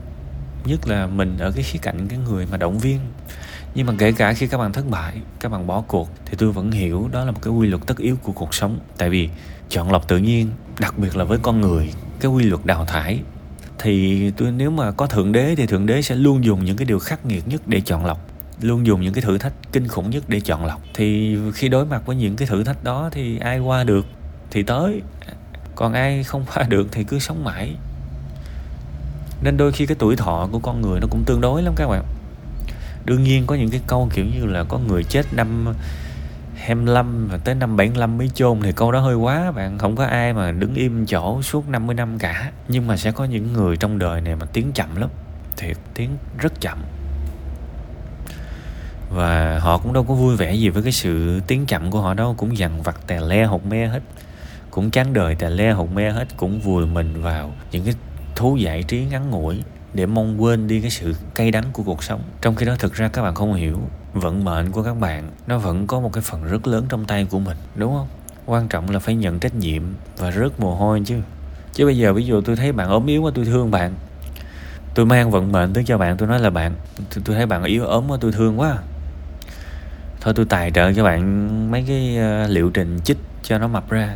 Nhất 0.66 0.88
là 0.88 1.08
mình 1.08 1.38
ở 1.38 1.52
cái 1.52 1.64
khía 1.64 1.80
cạnh 1.82 2.08
cái 2.08 2.20
người 2.20 2.48
mà 2.52 2.58
động 2.58 2.80
viên. 2.80 3.00
Nhưng 3.76 3.88
mà 3.88 3.94
kể 3.98 4.12
cả 4.12 4.34
khi 4.34 4.48
các 4.48 4.58
bạn 4.58 4.74
thất 4.74 4.90
bại, 4.90 5.14
các 5.40 5.52
bạn 5.52 5.68
bỏ 5.68 5.82
cuộc, 5.82 6.10
thì 6.26 6.36
tôi 6.38 6.52
vẫn 6.52 6.72
hiểu 6.72 7.10
đó 7.12 7.26
là 7.26 7.32
một 7.32 7.40
cái 7.42 7.54
quy 7.54 7.68
luật 7.68 7.82
tất 7.88 7.98
yếu 7.98 8.16
của 8.24 8.32
cuộc 8.32 8.54
sống. 8.54 8.80
Tại 8.98 9.10
vì 9.10 9.30
chọn 9.70 9.92
lọc 9.92 10.08
tự 10.08 10.18
nhiên, 10.18 10.50
đặc 10.80 10.98
biệt 10.98 11.16
là 11.16 11.24
với 11.24 11.38
con 11.42 11.62
người, 11.62 11.94
cái 12.20 12.32
quy 12.32 12.44
luật 12.44 12.66
đào 12.66 12.86
thải, 12.86 13.20
thì 13.80 14.32
tôi 14.32 14.52
nếu 14.52 14.72
mà 14.72 14.92
có 14.92 15.08
thượng 15.08 15.32
đế 15.32 15.56
thì 15.56 15.66
thượng 15.66 15.86
đế 15.86 16.02
sẽ 16.02 16.16
luôn 16.16 16.44
dùng 16.44 16.66
những 16.66 16.78
cái 16.78 16.86
điều 16.86 17.00
khắc 17.00 17.26
nghiệt 17.26 17.48
nhất 17.48 17.62
để 17.68 17.82
chọn 17.82 18.06
lọc 18.06 18.31
luôn 18.62 18.86
dùng 18.86 19.02
những 19.02 19.14
cái 19.14 19.22
thử 19.22 19.38
thách 19.38 19.54
kinh 19.72 19.88
khủng 19.88 20.10
nhất 20.10 20.24
để 20.28 20.40
chọn 20.40 20.66
lọc. 20.66 20.82
Thì 20.94 21.38
khi 21.54 21.70
đối 21.70 21.86
mặt 21.86 22.06
với 22.06 22.16
những 22.16 22.36
cái 22.36 22.48
thử 22.48 22.64
thách 22.64 22.84
đó 22.84 23.10
thì 23.12 23.38
ai 23.38 23.60
qua 23.60 23.84
được 23.84 24.06
thì 24.52 24.64
tới. 24.64 25.02
Còn 25.76 25.94
ai 25.94 26.24
không 26.24 26.46
qua 26.54 26.64
được 26.64 26.88
thì 26.92 27.04
cứ 27.04 27.20
sống 27.20 27.44
mãi. 27.44 27.76
Nên 29.44 29.58
đôi 29.58 29.72
khi 29.72 29.86
cái 29.86 29.96
tuổi 30.00 30.16
thọ 30.16 30.50
của 30.52 30.60
con 30.60 30.82
người 30.82 31.00
nó 31.00 31.08
cũng 31.10 31.24
tương 31.26 31.42
đối 31.42 31.64
lắm 31.64 31.74
các 31.76 31.88
bạn. 31.88 32.04
Đương 33.06 33.24
nhiên 33.24 33.48
có 33.48 33.56
những 33.56 33.70
cái 33.70 33.82
câu 33.88 34.10
kiểu 34.14 34.26
như 34.26 34.46
là 34.46 34.64
có 34.64 34.78
người 34.78 35.04
chết 35.04 35.26
năm 35.34 35.74
25 36.56 37.28
và 37.28 37.38
tới 37.38 37.56
năm 37.56 37.78
75 37.78 38.18
mới 38.18 38.30
chôn 38.30 38.60
thì 38.62 38.72
câu 38.72 38.92
đó 38.92 39.00
hơi 39.00 39.16
quá 39.16 39.52
bạn. 39.52 39.78
Không 39.78 39.96
có 39.96 40.06
ai 40.06 40.34
mà 40.34 40.52
đứng 40.52 40.76
im 40.76 41.06
chỗ 41.06 41.42
suốt 41.42 41.70
50 41.70 41.96
năm 41.96 42.20
cả. 42.20 42.52
Nhưng 42.68 42.88
mà 42.88 42.98
sẽ 42.98 43.12
có 43.12 43.26
những 43.26 43.54
người 43.54 43.78
trong 43.78 44.00
đời 44.00 44.22
này 44.22 44.36
mà 44.36 44.46
tiến 44.46 44.72
chậm 44.74 44.96
lắm. 44.96 45.10
Thiệt, 45.58 45.78
tiến 45.94 46.10
rất 46.38 46.62
chậm 46.62 46.78
và 49.14 49.60
họ 49.60 49.78
cũng 49.78 49.94
đâu 49.94 50.04
có 50.04 50.14
vui 50.14 50.36
vẻ 50.36 50.54
gì 50.54 50.70
với 50.70 50.84
cái 50.84 50.92
sự 50.92 51.40
tiến 51.48 51.66
chậm 51.66 51.92
của 51.92 52.02
họ 52.02 52.14
đâu 52.14 52.36
cũng 52.38 52.58
dằn 52.58 52.82
vặt 52.82 53.08
tè 53.08 53.20
le 53.20 53.46
hột 53.46 53.66
me 53.66 53.88
hết. 53.88 54.02
Cũng 54.72 54.92
chán 54.92 55.14
đời 55.14 55.36
tè 55.36 55.50
le 55.50 55.72
hột 55.72 55.92
me 55.94 56.12
hết 56.12 56.38
cũng 56.38 56.60
vùi 56.60 56.86
mình 56.86 57.22
vào 57.22 57.54
những 57.72 57.84
cái 57.84 57.94
thú 58.36 58.56
giải 58.56 58.84
trí 58.84 59.06
ngắn 59.12 59.30
ngủi 59.30 59.64
để 59.94 60.06
mong 60.06 60.42
quên 60.44 60.68
đi 60.68 60.82
cái 60.82 60.90
sự 60.90 61.16
cay 61.36 61.52
đắng 61.52 61.66
của 61.74 61.84
cuộc 61.84 62.04
sống. 62.04 62.22
Trong 62.42 62.56
khi 62.56 62.66
đó 62.66 62.76
thực 62.80 62.94
ra 62.94 63.08
các 63.08 63.22
bạn 63.22 63.36
không 63.36 63.54
hiểu 63.54 63.80
vận 64.14 64.44
mệnh 64.44 64.72
của 64.72 64.84
các 64.84 65.00
bạn 65.00 65.32
nó 65.48 65.58
vẫn 65.58 65.88
có 65.88 66.00
một 66.00 66.14
cái 66.14 66.24
phần 66.24 66.44
rất 66.44 66.68
lớn 66.68 66.86
trong 66.90 67.06
tay 67.06 67.28
của 67.30 67.40
mình 67.40 67.58
đúng 67.76 67.94
không? 67.94 68.08
Quan 68.46 68.68
trọng 68.68 68.90
là 68.90 69.00
phải 69.00 69.16
nhận 69.16 69.40
trách 69.40 69.56
nhiệm 69.56 69.84
và 70.18 70.32
rớt 70.32 70.60
mồ 70.60 70.76
hôi 70.76 71.02
chứ. 71.06 71.16
Chứ 71.74 71.86
bây 71.86 71.98
giờ 71.98 72.14
ví 72.14 72.26
dụ 72.26 72.42
tôi 72.42 72.56
thấy 72.56 72.72
bạn 72.72 72.90
ốm 72.90 73.06
yếu 73.06 73.22
quá 73.22 73.32
tôi 73.36 73.46
thương 73.46 73.72
bạn. 73.72 73.94
Tôi 74.96 75.06
mang 75.06 75.32
vận 75.32 75.52
mệnh 75.52 75.74
tới 75.74 75.84
cho 75.88 75.98
bạn 75.98 76.18
tôi 76.18 76.28
nói 76.28 76.40
là 76.40 76.50
bạn 76.50 76.76
tôi, 76.98 77.24
tôi 77.26 77.36
thấy 77.36 77.46
bạn 77.46 77.64
yếu 77.64 77.86
ốm 77.86 78.04
quá 78.08 78.18
tôi 78.22 78.32
thương 78.32 78.60
quá 78.60 78.78
thôi 80.22 80.34
tôi 80.34 80.46
tài 80.46 80.72
trợ 80.72 80.94
cho 80.94 81.04
bạn 81.04 81.72
mấy 81.72 81.84
cái 81.88 82.18
ờ, 82.18 82.48
liệu 82.48 82.70
trình 82.70 83.00
chích 83.04 83.18
cho 83.44 83.58
nó 83.58 83.68
mập 83.68 83.90
ra. 83.90 84.16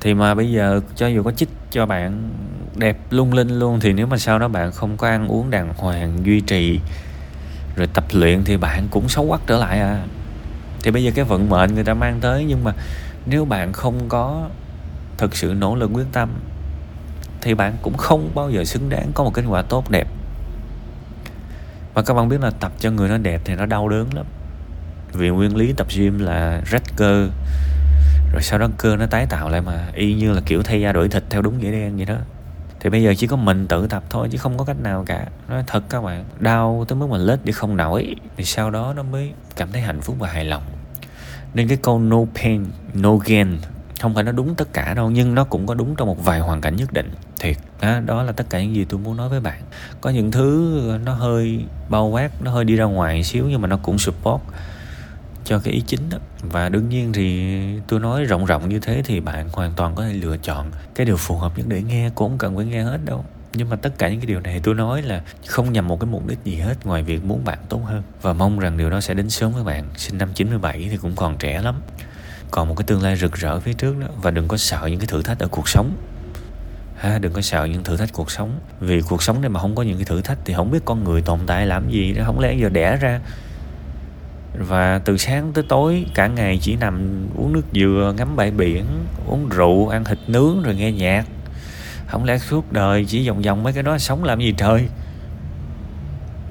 Thì 0.00 0.14
mà 0.14 0.34
bây 0.34 0.52
giờ 0.52 0.80
cho 0.96 1.06
dù 1.06 1.22
có 1.22 1.32
chích 1.32 1.48
cho 1.70 1.86
bạn 1.86 2.30
đẹp 2.76 2.98
lung 3.10 3.32
linh 3.32 3.58
luôn, 3.58 3.80
thì 3.80 3.92
nếu 3.92 4.06
mà 4.06 4.18
sau 4.18 4.38
đó 4.38 4.48
bạn 4.48 4.72
không 4.72 4.96
có 4.96 5.08
ăn 5.08 5.28
uống 5.28 5.50
đàng 5.50 5.74
hoàng, 5.76 6.18
duy 6.24 6.40
trì, 6.40 6.80
rồi 7.76 7.86
tập 7.86 8.04
luyện 8.12 8.44
thì 8.44 8.56
bạn 8.56 8.88
cũng 8.90 9.08
xấu 9.08 9.28
quắc 9.28 9.40
trở 9.46 9.58
lại 9.58 9.80
à. 9.80 10.04
Thì 10.82 10.90
bây 10.90 11.04
giờ 11.04 11.10
cái 11.14 11.24
vận 11.24 11.48
mệnh 11.48 11.74
người 11.74 11.84
ta 11.84 11.94
mang 11.94 12.18
tới, 12.20 12.44
nhưng 12.44 12.64
mà 12.64 12.72
nếu 13.26 13.44
bạn 13.44 13.72
không 13.72 14.08
có 14.08 14.48
thực 15.18 15.36
sự 15.36 15.54
nỗ 15.54 15.74
lực 15.74 15.90
quyết 15.94 16.06
tâm, 16.12 16.28
thì 17.40 17.54
bạn 17.54 17.76
cũng 17.82 17.96
không 17.96 18.30
bao 18.34 18.50
giờ 18.50 18.64
xứng 18.64 18.88
đáng 18.88 19.10
có 19.14 19.24
một 19.24 19.34
kết 19.34 19.44
quả 19.48 19.62
tốt 19.62 19.90
đẹp. 19.90 20.08
Và 21.94 22.02
các 22.02 22.14
bạn 22.14 22.28
biết 22.28 22.40
là 22.40 22.50
tập 22.50 22.72
cho 22.78 22.90
người 22.90 23.08
nó 23.08 23.18
đẹp 23.18 23.40
thì 23.44 23.54
nó 23.54 23.66
đau 23.66 23.88
đớn 23.88 24.14
lắm 24.14 24.26
vì 25.14 25.28
nguyên 25.28 25.56
lý 25.56 25.72
tập 25.72 25.86
gym 25.96 26.18
là 26.18 26.62
rách 26.66 26.96
cơ 26.96 27.28
rồi 28.32 28.42
sau 28.42 28.58
đó 28.58 28.68
cơ 28.78 28.96
nó 28.96 29.06
tái 29.06 29.26
tạo 29.26 29.48
lại 29.48 29.60
mà 29.60 29.88
y 29.94 30.14
như 30.14 30.32
là 30.32 30.40
kiểu 30.46 30.62
thay 30.62 30.80
da 30.80 30.92
đổi 30.92 31.08
thịt 31.08 31.24
theo 31.30 31.42
đúng 31.42 31.58
nghĩa 31.58 31.72
đen 31.72 31.96
vậy 31.96 32.06
đó. 32.06 32.16
Thì 32.80 32.90
bây 32.90 33.02
giờ 33.02 33.14
chỉ 33.18 33.26
có 33.26 33.36
mình 33.36 33.68
tự 33.68 33.86
tập 33.86 34.04
thôi 34.10 34.28
chứ 34.32 34.38
không 34.38 34.58
có 34.58 34.64
cách 34.64 34.80
nào 34.80 35.04
cả. 35.06 35.26
Nói 35.48 35.64
thật 35.66 35.84
các 35.88 36.02
bạn 36.04 36.24
đau 36.38 36.84
tới 36.88 36.96
mức 36.96 37.08
mà 37.10 37.18
lết 37.18 37.44
đi 37.44 37.52
không 37.52 37.76
nổi 37.76 38.16
thì 38.36 38.44
sau 38.44 38.70
đó 38.70 38.92
nó 38.96 39.02
mới 39.02 39.32
cảm 39.56 39.72
thấy 39.72 39.82
hạnh 39.82 40.00
phúc 40.00 40.16
và 40.18 40.28
hài 40.28 40.44
lòng. 40.44 40.62
Nên 41.54 41.68
cái 41.68 41.76
câu 41.82 41.98
no 41.98 42.18
pain 42.34 42.64
no 42.94 43.16
gain 43.16 43.58
không 44.00 44.14
phải 44.14 44.24
nó 44.24 44.32
đúng 44.32 44.54
tất 44.54 44.72
cả 44.72 44.94
đâu 44.94 45.10
nhưng 45.10 45.34
nó 45.34 45.44
cũng 45.44 45.66
có 45.66 45.74
đúng 45.74 45.96
trong 45.96 46.08
một 46.08 46.24
vài 46.24 46.40
hoàn 46.40 46.60
cảnh 46.60 46.76
nhất 46.76 46.92
định. 46.92 47.10
Thiệt 47.40 47.56
đó, 47.80 48.00
đó 48.00 48.22
là 48.22 48.32
tất 48.32 48.50
cả 48.50 48.62
những 48.62 48.74
gì 48.74 48.84
tôi 48.84 49.00
muốn 49.00 49.16
nói 49.16 49.28
với 49.28 49.40
bạn. 49.40 49.62
Có 50.00 50.10
những 50.10 50.30
thứ 50.30 50.80
nó 51.04 51.14
hơi 51.14 51.64
bao 51.88 52.06
quát 52.06 52.42
nó 52.42 52.50
hơi 52.50 52.64
đi 52.64 52.76
ra 52.76 52.84
ngoài 52.84 53.24
xíu 53.24 53.46
nhưng 53.48 53.60
mà 53.60 53.68
nó 53.68 53.76
cũng 53.76 53.98
support 53.98 54.42
cho 55.44 55.58
cái 55.58 55.74
ý 55.74 55.80
chính 55.86 56.10
đó. 56.10 56.18
Và 56.42 56.68
đương 56.68 56.88
nhiên 56.88 57.12
thì 57.12 57.52
tôi 57.88 58.00
nói 58.00 58.24
rộng 58.24 58.44
rộng 58.44 58.68
như 58.68 58.80
thế 58.80 59.02
thì 59.04 59.20
bạn 59.20 59.48
hoàn 59.52 59.72
toàn 59.72 59.94
có 59.94 60.02
thể 60.02 60.12
lựa 60.12 60.36
chọn 60.36 60.70
cái 60.94 61.06
điều 61.06 61.16
phù 61.16 61.36
hợp 61.36 61.58
nhất 61.58 61.66
để 61.68 61.82
nghe, 61.82 62.10
cũng 62.14 62.28
không 62.28 62.38
cần 62.38 62.56
phải 62.56 62.64
nghe 62.64 62.82
hết 62.82 62.98
đâu. 63.04 63.24
Nhưng 63.54 63.70
mà 63.70 63.76
tất 63.76 63.98
cả 63.98 64.08
những 64.08 64.20
cái 64.20 64.26
điều 64.26 64.40
này 64.40 64.60
tôi 64.62 64.74
nói 64.74 65.02
là 65.02 65.22
không 65.46 65.72
nhằm 65.72 65.88
một 65.88 66.00
cái 66.00 66.10
mục 66.10 66.26
đích 66.26 66.38
gì 66.44 66.54
hết, 66.54 66.86
ngoài 66.86 67.02
việc 67.02 67.24
muốn 67.24 67.44
bạn 67.44 67.58
tốt 67.68 67.80
hơn. 67.84 68.02
Và 68.22 68.32
mong 68.32 68.58
rằng 68.58 68.76
điều 68.76 68.90
đó 68.90 69.00
sẽ 69.00 69.14
đến 69.14 69.30
sớm 69.30 69.52
với 69.52 69.64
bạn. 69.64 69.84
Sinh 69.96 70.18
năm 70.18 70.28
97 70.34 70.88
thì 70.90 70.96
cũng 70.96 71.16
còn 71.16 71.36
trẻ 71.38 71.62
lắm. 71.62 71.74
Còn 72.50 72.68
một 72.68 72.74
cái 72.74 72.84
tương 72.84 73.02
lai 73.02 73.16
rực 73.16 73.32
rỡ 73.32 73.60
phía 73.60 73.72
trước 73.72 74.00
đó, 74.00 74.06
và 74.22 74.30
đừng 74.30 74.48
có 74.48 74.56
sợ 74.56 74.86
những 74.86 74.98
cái 74.98 75.06
thử 75.06 75.22
thách 75.22 75.38
ở 75.38 75.48
cuộc 75.48 75.68
sống. 75.68 75.96
Ha, 76.96 77.18
đừng 77.18 77.32
có 77.32 77.40
sợ 77.40 77.64
những 77.64 77.84
thử 77.84 77.96
thách 77.96 78.12
cuộc 78.12 78.30
sống. 78.30 78.60
Vì 78.80 79.00
cuộc 79.00 79.22
sống 79.22 79.40
này 79.40 79.50
mà 79.50 79.60
không 79.60 79.74
có 79.74 79.82
những 79.82 79.96
cái 79.96 80.04
thử 80.04 80.20
thách 80.20 80.38
thì 80.44 80.54
không 80.54 80.70
biết 80.70 80.84
con 80.84 81.04
người 81.04 81.22
tồn 81.22 81.38
tại 81.46 81.66
làm 81.66 81.90
gì 81.90 82.12
đó. 82.12 82.22
Không 82.26 82.40
lẽ 82.40 82.54
giờ 82.54 82.68
đẻ 82.68 82.96
ra 82.96 83.20
và 84.58 84.98
từ 84.98 85.16
sáng 85.16 85.52
tới 85.52 85.64
tối, 85.68 86.06
cả 86.14 86.26
ngày 86.26 86.58
chỉ 86.62 86.76
nằm 86.76 87.26
uống 87.36 87.52
nước 87.52 87.62
dừa, 87.72 88.14
ngắm 88.16 88.36
bãi 88.36 88.50
biển, 88.50 88.84
uống 89.26 89.48
rượu, 89.48 89.88
ăn 89.88 90.04
thịt 90.04 90.18
nướng 90.26 90.62
rồi 90.62 90.74
nghe 90.74 90.92
nhạc. 90.92 91.24
Không 92.06 92.24
lẽ 92.24 92.38
suốt 92.38 92.72
đời 92.72 93.04
chỉ 93.04 93.28
vòng 93.28 93.42
vòng 93.42 93.62
mấy 93.62 93.72
cái 93.72 93.82
đó 93.82 93.98
sống 93.98 94.24
làm 94.24 94.40
gì 94.40 94.54
trời? 94.56 94.88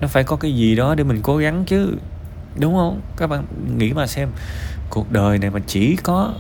Nó 0.02 0.08
phải 0.08 0.24
có 0.24 0.36
cái 0.36 0.56
gì 0.56 0.76
đó 0.76 0.96
để 0.96 1.04
mình 1.04 1.20
cố 1.24 1.38
gắng 1.38 1.64
chứ, 1.66 1.96
đúng 2.60 2.76
không? 2.76 3.02
Các 3.18 3.28
bạn 3.28 3.46
nghĩ 3.78 3.94
mà 3.94 4.08
xem, 4.08 4.30
cuộc 4.90 5.12
đời 5.12 5.38
này 5.38 5.50
mà 5.50 5.60
chỉ 5.68 5.96
có 6.04 6.34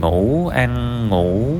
ngủ, 0.00 0.48
ăn, 0.48 1.08
ngủ, 1.08 1.56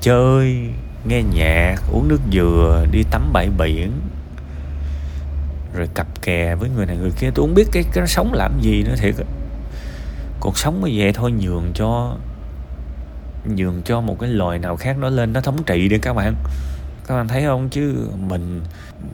chơi, 0.00 0.68
nghe 1.04 1.22
nhạc, 1.34 1.76
uống 1.92 2.08
nước 2.08 2.20
dừa, 2.32 2.86
đi 2.90 3.02
tắm 3.10 3.30
bãi 3.32 3.48
biển 3.58 3.90
rồi 5.76 5.88
cặp 5.94 6.22
kè 6.22 6.54
với 6.54 6.70
người 6.76 6.86
này 6.86 6.96
người 6.96 7.10
kia, 7.10 7.30
tôi 7.34 7.46
không 7.46 7.54
biết 7.54 7.68
cái 7.72 7.84
cái 7.92 8.06
sống 8.06 8.32
làm 8.32 8.60
gì 8.60 8.82
nữa, 8.82 8.94
thiệt 8.96 9.14
cuộc 10.40 10.58
sống 10.58 10.84
như 10.84 10.92
vậy 10.96 11.12
thôi, 11.12 11.32
nhường 11.32 11.72
cho 11.74 12.16
nhường 13.54 13.82
cho 13.82 14.00
một 14.00 14.18
cái 14.20 14.30
loài 14.30 14.58
nào 14.58 14.76
khác 14.76 14.96
nó 14.98 15.08
lên, 15.08 15.32
nó 15.32 15.40
thống 15.40 15.62
trị 15.66 15.88
đi 15.88 15.98
các 15.98 16.12
bạn. 16.12 16.34
Các 17.06 17.14
bạn 17.14 17.28
thấy 17.28 17.44
không? 17.44 17.68
Chứ 17.68 18.08
mình 18.28 18.60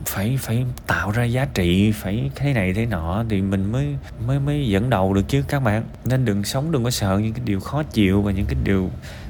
phải 0.05 0.37
phải 0.41 0.65
tạo 0.87 1.11
ra 1.11 1.23
giá 1.23 1.45
trị, 1.45 1.91
phải 1.91 2.31
thế 2.35 2.53
này 2.53 2.73
thế 2.73 2.85
nọ 2.85 3.23
thì 3.29 3.41
mình 3.41 3.71
mới 3.71 3.95
mới 4.27 4.39
mới 4.39 4.67
dẫn 4.67 4.89
đầu 4.89 5.13
được 5.13 5.27
chứ 5.27 5.43
các 5.47 5.59
bạn. 5.59 5.83
Nên 6.05 6.25
đừng 6.25 6.43
sống, 6.43 6.71
đừng 6.71 6.83
có 6.83 6.89
sợ 6.89 7.17
những 7.17 7.33
cái 7.33 7.41
điều 7.45 7.59
khó 7.59 7.83
chịu 7.83 8.21
và 8.21 8.31
những 8.31 8.45
cái 8.45 8.55
điều 8.63 8.89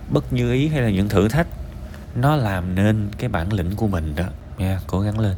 bất 0.09 0.33
như 0.33 0.53
ý 0.53 0.67
hay 0.67 0.81
là 0.81 0.89
những 0.89 1.09
thử 1.09 1.27
thách. 1.27 1.47
Nó 2.15 2.35
làm 2.35 2.75
nên 2.75 3.09
cái 3.17 3.29
bản 3.29 3.53
lĩnh 3.53 3.75
của 3.75 3.87
mình 3.87 4.13
đó. 4.15 4.25
Nha, 4.57 4.79
cố 4.87 4.99
gắng 4.99 5.19
lên. 5.19 5.35